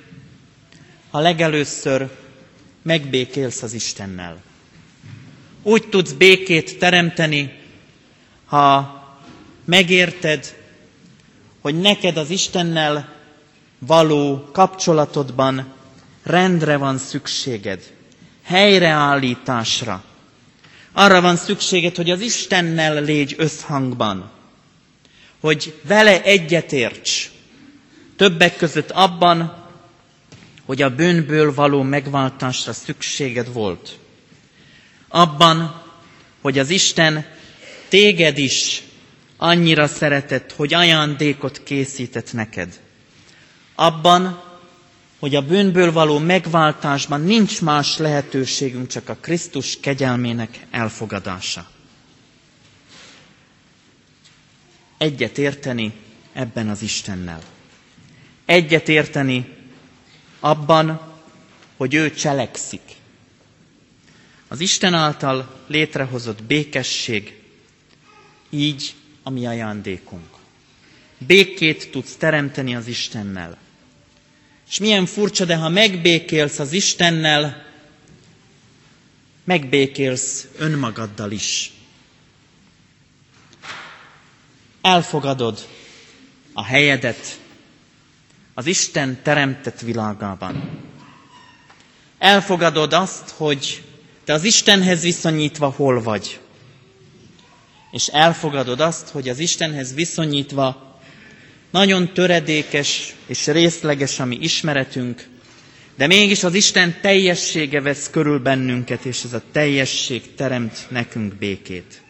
ha 1.10 1.20
legelőször 1.20 2.08
megbékélsz 2.82 3.62
az 3.62 3.72
Istennel. 3.72 4.42
Úgy 5.62 5.88
tudsz 5.88 6.12
békét 6.12 6.78
teremteni, 6.78 7.52
ha 8.46 8.96
megérted, 9.64 10.56
hogy 11.60 11.80
neked 11.80 12.16
az 12.16 12.30
Istennel 12.30 13.12
való 13.78 14.48
kapcsolatodban 14.52 15.72
rendre 16.22 16.76
van 16.76 16.98
szükséged, 16.98 17.82
helyreállításra. 18.42 20.04
Arra 20.92 21.20
van 21.20 21.36
szükséged, 21.36 21.96
hogy 21.96 22.10
az 22.10 22.20
Istennel 22.20 23.02
légy 23.02 23.34
összhangban, 23.38 24.30
hogy 25.40 25.80
vele 25.82 26.22
egyetérts, 26.22 27.30
többek 28.16 28.56
között 28.56 28.90
abban, 28.90 29.66
hogy 30.66 30.82
a 30.82 30.94
bűnből 30.94 31.54
való 31.54 31.82
megváltásra 31.82 32.72
szükséged 32.72 33.52
volt 33.52 33.98
Abban, 35.08 35.82
hogy 36.40 36.58
az 36.58 36.70
Isten 36.70 37.26
téged 37.88 38.38
is 38.38 38.82
annyira 39.36 39.86
szeretett, 39.86 40.52
hogy 40.52 40.74
ajándékot 40.74 41.62
készített 41.62 42.32
neked. 42.32 42.80
Abban, 43.74 44.42
hogy 45.18 45.34
a 45.34 45.42
bűnből 45.42 45.92
való 45.92 46.18
megváltásban 46.18 47.20
nincs 47.20 47.60
más 47.60 47.96
lehetőségünk, 47.96 48.86
csak 48.88 49.08
a 49.08 49.16
Krisztus 49.20 49.80
kegyelmének 49.80 50.58
elfogadása. 50.70 51.66
Egyet 54.98 55.38
érteni 55.38 55.92
ebben 56.32 56.68
az 56.68 56.82
Istennel. 56.82 57.42
Egyet 58.44 58.88
érteni 58.88 59.56
abban, 60.40 61.14
hogy 61.76 61.94
ő 61.94 62.12
cselekszik. 62.14 62.80
Az 64.48 64.60
Isten 64.60 64.94
által 64.94 65.64
létrehozott 65.66 66.42
békesség 66.42 67.38
így 68.50 68.94
a 69.22 69.30
mi 69.30 69.46
ajándékunk. 69.46 70.26
Békét 71.18 71.90
tudsz 71.90 72.16
teremteni 72.16 72.74
az 72.74 72.86
Istennel. 72.86 73.58
És 74.70 74.78
milyen 74.78 75.06
furcsa, 75.06 75.44
de 75.44 75.56
ha 75.56 75.68
megbékélsz 75.68 76.58
az 76.58 76.72
Istennel, 76.72 77.64
megbékélsz 79.44 80.46
önmagaddal 80.56 81.30
is. 81.30 81.72
Elfogadod 84.88 85.58
a 86.52 86.64
helyedet 86.64 87.38
az 88.54 88.66
Isten 88.66 89.18
teremtett 89.22 89.80
világában. 89.80 90.80
Elfogadod 92.18 92.92
azt, 92.92 93.30
hogy 93.36 93.82
te 94.24 94.32
az 94.32 94.44
Istenhez 94.44 95.02
viszonyítva 95.02 95.68
hol 95.76 96.02
vagy. 96.02 96.38
És 97.90 98.06
elfogadod 98.06 98.80
azt, 98.80 99.08
hogy 99.08 99.28
az 99.28 99.38
Istenhez 99.38 99.94
viszonyítva 99.94 100.98
nagyon 101.70 102.12
töredékes 102.12 103.14
és 103.26 103.46
részleges 103.46 104.20
a 104.20 104.24
mi 104.24 104.36
ismeretünk, 104.40 105.28
de 105.96 106.06
mégis 106.06 106.44
az 106.44 106.54
Isten 106.54 107.00
teljessége 107.00 107.80
vesz 107.80 108.10
körül 108.10 108.38
bennünket, 108.38 109.04
és 109.04 109.24
ez 109.24 109.32
a 109.32 109.42
teljesség 109.52 110.34
teremt 110.34 110.86
nekünk 110.90 111.34
békét. 111.34 112.02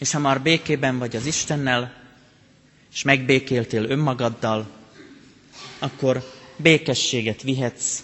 És 0.00 0.12
ha 0.12 0.18
már 0.18 0.42
békében 0.42 0.98
vagy 0.98 1.16
az 1.16 1.26
Istennel, 1.26 1.92
és 2.92 3.02
megbékéltél 3.02 3.84
önmagaddal, 3.84 4.70
akkor 5.78 6.24
békességet 6.56 7.42
vihetsz 7.42 8.02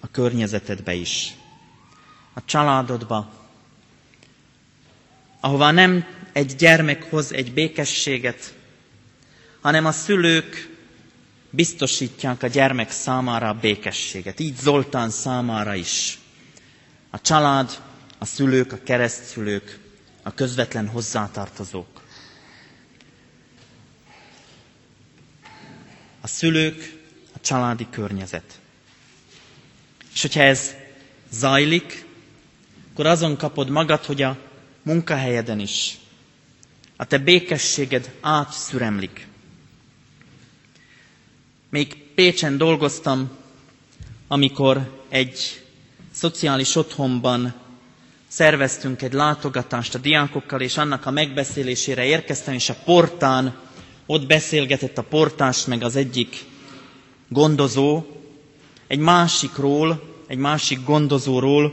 a 0.00 0.10
környezetedbe 0.10 0.94
is. 0.94 1.34
A 2.34 2.44
családodba, 2.44 3.32
ahová 5.40 5.70
nem 5.70 6.04
egy 6.32 6.54
gyermek 6.56 7.10
hoz 7.10 7.32
egy 7.32 7.52
békességet, 7.52 8.54
hanem 9.60 9.86
a 9.86 9.92
szülők 9.92 10.68
biztosítják 11.50 12.42
a 12.42 12.46
gyermek 12.46 12.90
számára 12.90 13.48
a 13.48 13.54
békességet. 13.60 14.40
Így 14.40 14.56
Zoltán 14.56 15.10
számára 15.10 15.74
is. 15.74 16.18
A 17.10 17.20
család, 17.20 17.82
a 18.18 18.24
szülők, 18.24 18.72
a 18.72 18.78
keresztszülők, 18.84 19.78
a 20.24 20.34
közvetlen 20.34 20.88
hozzátartozók. 20.88 22.02
A 26.20 26.26
szülők, 26.26 27.02
a 27.34 27.40
családi 27.40 27.86
környezet. 27.90 28.58
És 30.14 30.20
hogyha 30.22 30.40
ez 30.42 30.74
zajlik, 31.30 32.04
akkor 32.92 33.06
azon 33.06 33.36
kapod 33.36 33.68
magad, 33.68 34.04
hogy 34.04 34.22
a 34.22 34.38
munkahelyeden 34.82 35.58
is 35.60 35.98
a 36.96 37.04
te 37.04 37.18
békességed 37.18 38.14
átszüremlik. 38.20 39.26
Még 41.70 41.96
Pécsen 42.14 42.56
dolgoztam, 42.56 43.30
amikor 44.28 45.02
egy 45.08 45.64
szociális 46.12 46.76
otthonban 46.76 47.54
szerveztünk 48.34 49.02
egy 49.02 49.12
látogatást 49.12 49.94
a 49.94 49.98
diákokkal, 49.98 50.60
és 50.60 50.76
annak 50.76 51.06
a 51.06 51.10
megbeszélésére 51.10 52.04
érkeztem, 52.04 52.54
és 52.54 52.68
a 52.68 52.76
portán 52.84 53.56
ott 54.06 54.26
beszélgetett 54.26 54.98
a 54.98 55.02
portás 55.02 55.64
meg 55.64 55.82
az 55.82 55.96
egyik 55.96 56.44
gondozó, 57.28 58.02
egy 58.86 58.98
másikról, 58.98 60.02
egy 60.26 60.38
másik 60.38 60.84
gondozóról, 60.84 61.72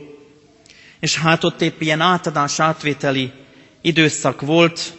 és 1.00 1.18
hát 1.18 1.44
ott 1.44 1.62
épp 1.62 1.82
ilyen 1.82 2.02
átadás 2.02 2.60
átvételi 2.60 3.32
időszak 3.82 4.42
volt, 4.42 4.94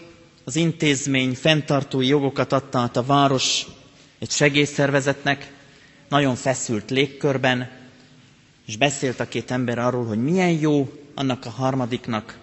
az 0.44 0.56
intézmény 0.56 1.34
fenntartói 1.34 2.06
jogokat 2.06 2.52
adta 2.52 2.78
át 2.78 2.96
a 2.96 3.02
város 3.04 3.66
egy 4.18 4.30
segélyszervezetnek, 4.30 5.52
nagyon 6.08 6.34
feszült 6.34 6.90
légkörben, 6.90 7.70
és 8.66 8.76
beszélt 8.76 9.20
a 9.20 9.28
két 9.28 9.50
ember 9.50 9.78
arról, 9.78 10.04
hogy 10.04 10.22
milyen 10.22 10.50
jó 10.50 10.92
annak 11.14 11.44
a 11.46 11.50
harmadiknak, 11.50 12.38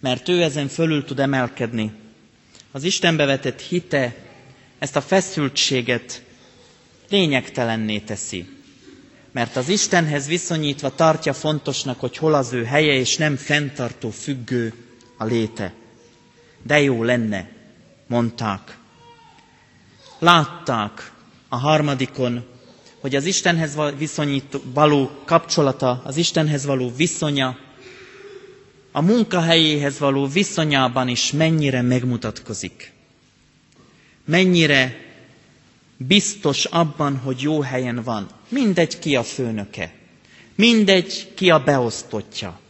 mert 0.00 0.28
ő 0.28 0.42
ezen 0.42 0.68
fölül 0.68 1.04
tud 1.04 1.18
emelkedni. 1.20 1.92
Az 2.72 2.82
Istenbe 2.84 3.24
vetett 3.24 3.60
hite 3.60 4.14
ezt 4.78 4.96
a 4.96 5.00
feszültséget 5.00 6.22
lényegtelenné 7.08 7.98
teszi. 7.98 8.48
Mert 9.32 9.56
az 9.56 9.68
Istenhez 9.68 10.26
viszonyítva 10.26 10.94
tartja 10.94 11.32
fontosnak, 11.32 12.00
hogy 12.00 12.16
hol 12.16 12.34
az 12.34 12.52
ő 12.52 12.64
helye, 12.64 12.92
és 12.94 13.16
nem 13.16 13.36
fenntartó, 13.36 14.10
függő 14.10 14.74
a 15.16 15.24
léte 15.24 15.72
de 16.62 16.80
jó 16.80 17.02
lenne, 17.02 17.48
mondták. 18.06 18.78
Látták 20.18 21.12
a 21.48 21.56
harmadikon, 21.56 22.44
hogy 23.00 23.14
az 23.14 23.24
Istenhez 23.24 23.76
viszonyít, 23.98 24.58
való 24.74 25.10
kapcsolata, 25.24 26.02
az 26.04 26.16
Istenhez 26.16 26.64
való 26.64 26.92
viszonya, 26.96 27.56
a 28.92 29.00
munkahelyéhez 29.00 29.98
való 29.98 30.26
viszonyában 30.26 31.08
is 31.08 31.32
mennyire 31.32 31.82
megmutatkozik. 31.82 32.92
Mennyire 34.24 34.96
biztos 35.96 36.64
abban, 36.64 37.16
hogy 37.16 37.40
jó 37.40 37.60
helyen 37.60 38.02
van. 38.02 38.28
Mindegy 38.48 38.98
ki 38.98 39.16
a 39.16 39.22
főnöke, 39.22 39.92
mindegy 40.54 41.32
ki 41.34 41.50
a 41.50 41.58
beosztottja, 41.64 42.60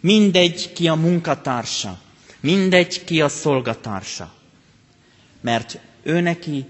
mindegy 0.00 0.72
ki 0.72 0.88
a 0.88 0.94
munkatársa, 0.94 2.02
Mindegy, 2.44 3.04
ki 3.04 3.20
a 3.20 3.28
szolgatársa. 3.28 4.34
Mert 5.40 5.78
ő 6.02 6.20
neki 6.20 6.64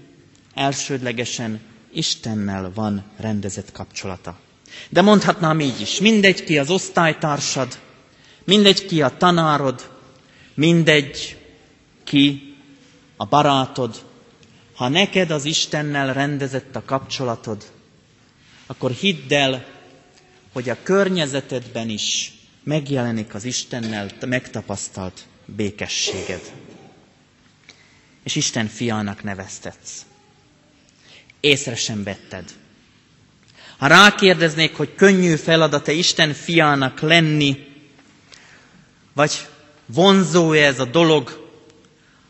elsődlegesen 0.53 1.59
Istennel 1.93 2.71
van 2.75 3.03
rendezett 3.17 3.71
kapcsolata. 3.71 4.39
De 4.89 5.01
mondhatnám 5.01 5.59
így 5.59 5.81
is, 5.81 5.99
mindegy 5.99 6.43
ki 6.43 6.57
az 6.57 6.69
osztálytársad, 6.69 7.79
mindegy 8.45 8.85
ki 8.85 9.01
a 9.01 9.17
tanárod, 9.17 9.89
mindegy 10.53 11.37
ki 12.03 12.55
a 13.17 13.25
barátod, 13.25 14.03
ha 14.75 14.87
neked 14.87 15.31
az 15.31 15.45
Istennel 15.45 16.13
rendezett 16.13 16.75
a 16.75 16.83
kapcsolatod, 16.85 17.63
akkor 18.65 18.91
hidd 18.91 19.33
el, 19.33 19.65
hogy 20.53 20.69
a 20.69 20.77
környezetedben 20.83 21.89
is 21.89 22.33
megjelenik 22.63 23.33
az 23.33 23.43
Istennel 23.43 24.09
megtapasztalt 24.25 25.21
békességed. 25.45 26.41
És 28.23 28.35
Isten 28.35 28.67
fiának 28.67 29.23
neveztetsz. 29.23 30.05
Észre 31.39 31.75
sem 31.75 32.03
vetted. 32.03 32.43
Ha 33.77 33.87
rákérdeznék, 33.87 34.75
hogy 34.75 34.95
könnyű 34.95 35.35
feladat-e 35.35 35.91
Isten 35.91 36.33
fiának 36.33 36.99
lenni, 36.99 37.64
vagy 39.15 39.47
vonzó-e 39.85 40.65
ez 40.65 40.79
a 40.79 40.85
dolog, 40.85 41.49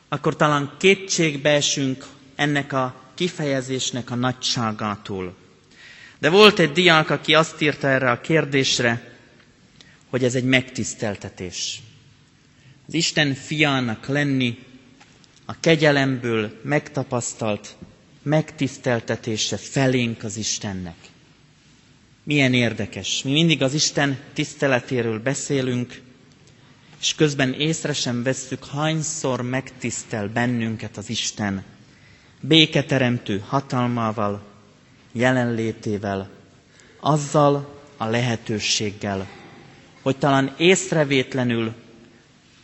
akkor 0.10 0.36
talán 0.36 0.71
kétségbe 0.78 1.50
esünk 1.50 2.06
ennek 2.36 2.74
a 2.74 2.95
kifejezésnek 3.13 4.12
a 4.12 4.15
nagyságától. 4.15 5.36
De 6.19 6.30
volt 6.30 6.60
egy 6.60 6.71
diák, 6.71 7.10
aki 7.10 7.34
azt 7.34 7.62
írta 7.62 7.88
erre 7.88 8.12
a 8.12 8.21
kérdésre, 8.21 9.17
hogy 10.10 10.24
ez 10.24 10.36
egy 10.36 10.43
megtiszteltetés 10.43 11.80
az 12.88 12.93
Isten 12.93 13.34
fiának 13.34 14.08
lenni, 14.08 14.58
a 15.45 15.60
kegyelemből 15.60 16.60
megtapasztalt 16.63 17.76
megtiszteltetése 18.21 19.58
felénk 19.58 20.24
az 20.24 20.38
Istennek. 20.38 20.95
Milyen 22.24 22.54
érdekes. 22.54 23.21
Mi 23.24 23.32
mindig 23.32 23.62
az 23.62 23.74
Isten 23.74 24.17
tiszteletéről 24.34 25.19
beszélünk, 25.19 26.02
és 27.06 27.15
közben 27.15 27.54
észre 27.54 27.94
sem 27.94 28.24
vesszük, 28.24 28.65
hányszor 28.65 29.41
megtisztel 29.41 30.28
bennünket 30.28 30.98
az 30.98 31.10
Isten. 31.10 31.63
Béketeremtő 32.39 33.44
hatalmával, 33.48 34.44
jelenlétével, 35.12 36.30
azzal 37.00 37.82
a 37.98 38.06
lehetőséggel, 38.06 39.28
hogy 40.02 40.18
talán 40.18 40.54
észrevétlenül, 40.58 41.74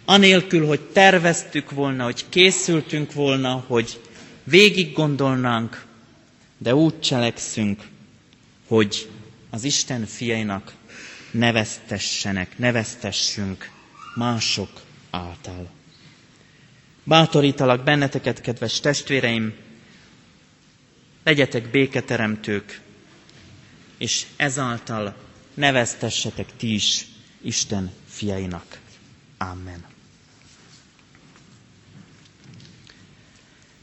anélkül, 0.05 0.65
hogy 0.67 0.81
terveztük 0.81 1.71
volna, 1.71 2.03
hogy 2.03 2.25
készültünk 2.29 3.13
volna, 3.13 3.63
hogy 3.67 4.01
végig 4.43 4.93
gondolnánk, 4.93 5.85
de 6.57 6.75
úgy 6.75 6.99
cselekszünk, 6.99 7.81
hogy 8.67 9.09
az 9.49 9.63
Isten 9.63 10.05
fiainak 10.05 10.73
neveztessenek, 11.31 12.57
neveztessünk 12.57 13.69
mások 14.15 14.69
által. 15.09 15.69
Bátorítalak 17.03 17.83
benneteket, 17.83 18.41
kedves 18.41 18.79
testvéreim, 18.79 19.53
legyetek 21.23 21.71
béketeremtők, 21.71 22.81
és 23.97 24.25
ezáltal 24.35 25.15
neveztessetek 25.53 26.55
ti 26.57 26.73
is 26.73 27.05
Isten 27.41 27.91
fiainak. 28.07 28.79
Amen. 29.37 29.85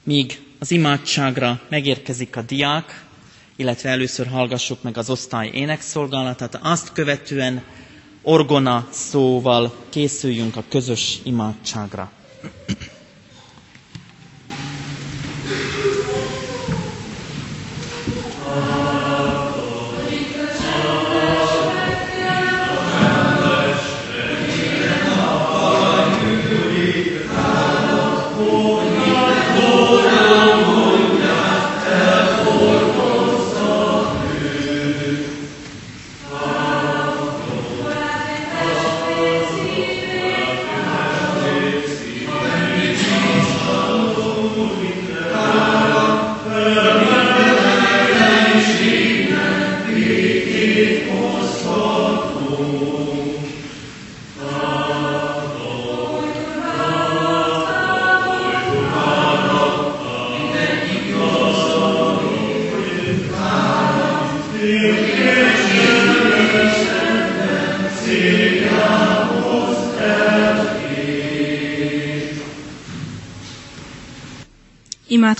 Míg 0.02 0.40
az 0.58 0.70
imádságra 0.70 1.60
megérkezik 1.68 2.36
a 2.36 2.42
diák, 2.42 3.04
illetve 3.56 3.90
először 3.90 4.26
hallgassuk 4.26 4.82
meg 4.82 4.96
az 4.96 5.10
osztály 5.10 5.48
énekszolgálatát, 5.52 6.54
azt 6.62 6.92
követően 6.92 7.62
orgona 8.28 8.86
szóval 8.90 9.72
készüljünk 9.88 10.56
a 10.56 10.64
közös 10.68 11.20
imádságra. 11.24 12.10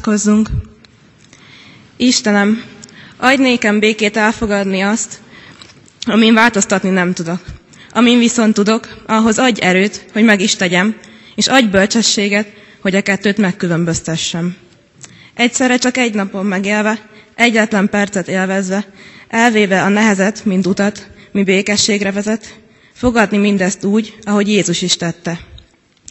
Imádkozzunk! 0.09 0.49
Istenem, 1.97 2.63
adj 3.17 3.43
nékem 3.43 3.79
békét 3.79 4.17
elfogadni 4.17 4.81
azt, 4.81 5.21
amin 6.07 6.35
változtatni 6.35 6.91
nem 6.91 7.13
tudok. 7.13 7.41
Amin 7.93 8.19
viszont 8.19 8.55
tudok, 8.55 9.03
ahhoz 9.07 9.39
adj 9.39 9.61
erőt, 9.61 10.05
hogy 10.13 10.25
meg 10.25 10.41
is 10.41 10.57
tegyem, 10.57 10.97
és 11.35 11.47
adj 11.47 11.67
bölcsességet, 11.67 12.49
hogy 12.81 12.95
a 12.95 13.03
kettőt 13.03 13.37
megkülönböztessem. 13.37 14.57
Egyszerre 15.35 15.77
csak 15.77 15.97
egy 15.97 16.15
napon 16.15 16.47
megélve, 16.47 16.99
egyetlen 17.35 17.89
percet 17.89 18.29
élvezve, 18.29 18.87
elvéve 19.29 19.83
a 19.83 19.89
nehezet, 19.89 20.45
mint 20.45 20.67
utat, 20.67 21.07
mi 21.33 21.43
békességre 21.45 22.13
vezet, 22.13 22.55
fogadni 22.93 23.37
mindezt 23.39 23.85
úgy, 23.85 24.17
ahogy 24.23 24.49
Jézus 24.49 24.83
is 24.83 24.97
tette. 24.97 25.41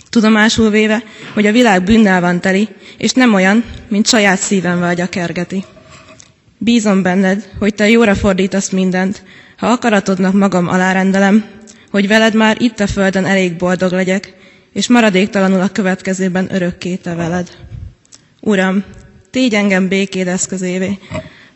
Tudomásul 0.10 0.70
véve, 0.70 1.04
hogy 1.34 1.46
a 1.46 1.52
világ 1.52 1.84
bűnnel 1.84 2.22
van 2.22 2.40
teli, 2.42 2.68
és 2.98 3.12
nem 3.12 3.34
olyan, 3.34 3.64
mint 3.88 4.08
saját 4.08 4.40
szívem 4.40 4.80
vágya 4.80 5.08
kergeti. 5.10 5.64
Bízom 6.58 7.02
benned, 7.02 7.50
hogy 7.60 7.74
te 7.74 7.90
jóra 7.90 8.16
fordítasz 8.16 8.70
mindent, 8.70 9.24
ha 9.58 9.68
akaratodnak 9.68 10.34
magam 10.34 10.68
alárendelem, 10.68 11.46
hogy 11.92 12.08
veled 12.08 12.34
már 12.36 12.62
itt 12.62 12.80
a 12.80 12.88
földön 12.88 13.26
elég 13.26 13.56
boldog 13.56 13.92
legyek, 13.92 14.34
és 14.74 14.88
maradéktalanul 14.88 15.62
a 15.62 15.68
következőben 15.70 16.54
örökké 16.56 16.96
te 16.96 17.14
veled. 17.16 17.50
Uram, 18.42 18.84
tégy 19.32 19.54
engem 19.54 19.88
békéd 19.88 20.28
eszközévé. 20.28 20.98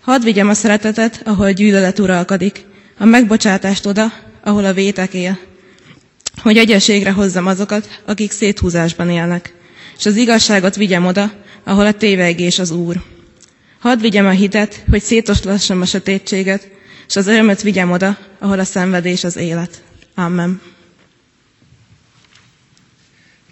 Hadd 0.02 0.24
vigyem 0.24 0.50
a 0.50 0.54
szeretetet, 0.54 1.22
ahol 1.26 1.52
gyűlölet 1.52 2.00
uralkodik, 2.00 2.66
a 2.98 3.06
megbocsátást 3.06 3.86
oda, 3.86 4.14
ahol 4.44 4.66
a 4.66 4.74
vétek 4.74 5.14
él, 5.14 5.38
hogy 6.38 6.58
egyeségre 6.58 7.12
hozzam 7.12 7.48
azokat, 7.48 8.02
akik 8.06 8.32
széthúzásban 8.32 9.10
élnek, 9.10 9.54
és 9.98 10.06
az 10.06 10.16
igazságot 10.16 10.76
vigyem 10.76 11.06
oda, 11.06 11.32
ahol 11.64 11.86
a 11.86 11.94
tévegés 11.94 12.60
az 12.60 12.72
Úr. 12.72 13.02
Hadd 13.80 14.00
vigyem 14.00 14.26
a 14.26 14.30
hitet, 14.30 14.84
hogy 14.90 15.02
szétoslassam 15.02 15.82
a 15.82 15.86
sötétséget, 15.86 16.70
és 17.08 17.16
az 17.16 17.28
örömöt 17.28 17.62
vigyem 17.62 17.92
oda, 17.92 18.18
ahol 18.40 18.60
a 18.60 18.64
szenvedés 18.64 19.24
az 19.24 19.36
élet. 19.36 19.84
Amen. 20.16 20.62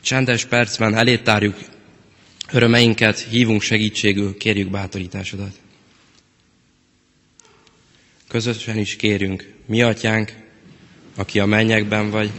Csendes 0.02 0.46
percben 0.46 0.96
elétárjuk 0.96 1.56
örömeinket, 2.52 3.20
hívunk 3.20 3.62
segítségül, 3.62 4.38
kérjük 4.38 4.70
bátorításodat. 4.70 5.60
Közösen 8.28 8.78
is 8.78 8.96
kérünk, 8.96 9.54
mi 9.66 9.82
atyánk, 9.82 10.34
aki 11.16 11.40
a 11.40 11.46
mennyekben 11.46 12.10
vagy, 12.10 12.30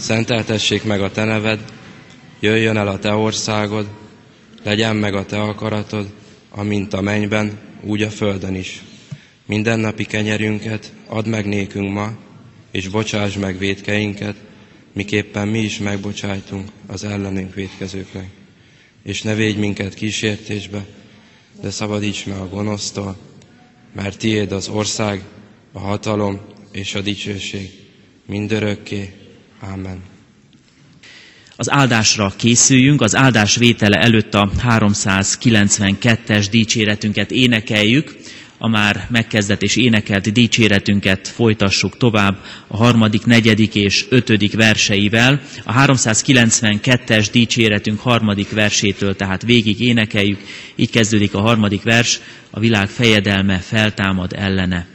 szenteltessék 0.00 0.84
meg 0.84 1.00
a 1.00 1.10
te 1.10 1.24
neved, 1.24 1.60
jöjjön 2.40 2.76
el 2.76 2.88
a 2.88 2.98
te 2.98 3.14
országod, 3.14 3.88
legyen 4.62 4.96
meg 4.96 5.14
a 5.14 5.24
te 5.26 5.40
akaratod, 5.40 6.10
amint 6.50 6.92
a 6.92 7.00
mennyben, 7.00 7.58
úgy 7.82 8.02
a 8.02 8.10
földön 8.10 8.54
is. 8.54 8.82
Mindennapi 9.46 10.04
kenyerünket 10.04 10.92
add 11.06 11.28
meg 11.28 11.46
nékünk 11.46 11.92
ma, 11.92 12.12
és 12.70 12.88
bocsáss 12.88 13.34
meg 13.36 13.58
védkeinket, 13.58 14.36
miképpen 14.92 15.48
mi 15.48 15.58
is 15.58 15.78
megbocsájtunk 15.78 16.68
az 16.86 17.04
ellenünk 17.04 17.54
védkezőknek. 17.54 18.28
És 19.02 19.22
ne 19.22 19.34
védj 19.34 19.58
minket 19.58 19.94
kísértésbe, 19.94 20.86
de 21.60 21.70
szabadíts 21.70 22.26
meg 22.26 22.38
a 22.38 22.48
gonosztól, 22.48 23.16
mert 23.94 24.18
tiéd 24.18 24.52
az 24.52 24.68
ország, 24.68 25.22
a 25.72 25.78
hatalom 25.78 26.40
és 26.72 26.94
a 26.94 27.00
dicsőség 27.00 27.70
mindörökké. 28.26 29.19
Amen. 29.60 29.98
Az 31.56 31.70
áldásra 31.70 32.32
készüljünk, 32.36 33.00
az 33.00 33.16
áldás 33.16 33.56
vétele 33.56 33.96
előtt 33.98 34.34
a 34.34 34.50
392-es 34.68 36.46
dicséretünket 36.50 37.30
énekeljük, 37.30 38.14
a 38.62 38.68
már 38.68 39.06
megkezdett 39.10 39.62
és 39.62 39.76
énekelt 39.76 40.32
dicséretünket 40.32 41.28
folytassuk 41.28 41.96
tovább 41.96 42.44
a 42.66 42.76
harmadik, 42.76 43.24
negyedik 43.24 43.74
és 43.74 44.06
ötödik 44.08 44.54
verseivel. 44.54 45.40
A 45.64 45.72
392-es 45.72 47.26
dicséretünk 47.32 48.00
harmadik 48.00 48.50
versétől 48.50 49.16
tehát 49.16 49.42
végig 49.42 49.80
énekeljük, 49.80 50.40
így 50.74 50.90
kezdődik 50.90 51.34
a 51.34 51.40
harmadik 51.40 51.82
vers, 51.82 52.20
a 52.50 52.60
világ 52.60 52.88
fejedelme 52.88 53.58
feltámad 53.58 54.32
ellene. 54.32 54.89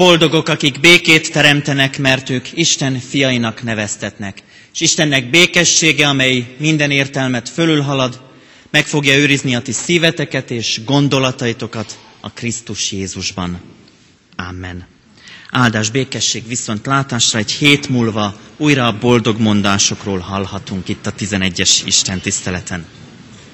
Boldogok, 0.00 0.48
akik 0.48 0.80
békét 0.80 1.32
teremtenek, 1.32 1.98
mert 1.98 2.30
ők 2.30 2.52
Isten 2.52 2.98
fiainak 2.98 3.62
neveztetnek. 3.62 4.42
És 4.72 4.80
Istennek 4.80 5.30
békessége, 5.30 6.08
amely 6.08 6.54
minden 6.58 6.90
értelmet 6.90 7.48
fölülhalad, 7.48 8.20
meg 8.70 8.86
fogja 8.86 9.16
őrizni 9.16 9.54
a 9.54 9.60
ti 9.60 9.72
szíveteket 9.72 10.50
és 10.50 10.80
gondolataitokat 10.84 11.98
a 12.20 12.30
Krisztus 12.30 12.92
Jézusban. 12.92 13.60
Amen. 14.36 14.86
Áldás, 15.50 15.90
békesség, 15.90 16.46
viszont 16.46 16.86
látásra 16.86 17.38
egy 17.38 17.52
hét 17.52 17.88
múlva 17.88 18.40
újra 18.56 18.86
a 18.86 18.98
boldog 18.98 19.40
mondásokról 19.40 20.18
hallhatunk 20.18 20.88
itt 20.88 21.06
a 21.06 21.14
11-es 21.14 21.80
Isten 21.84 22.20
tiszteleten. 22.20 22.86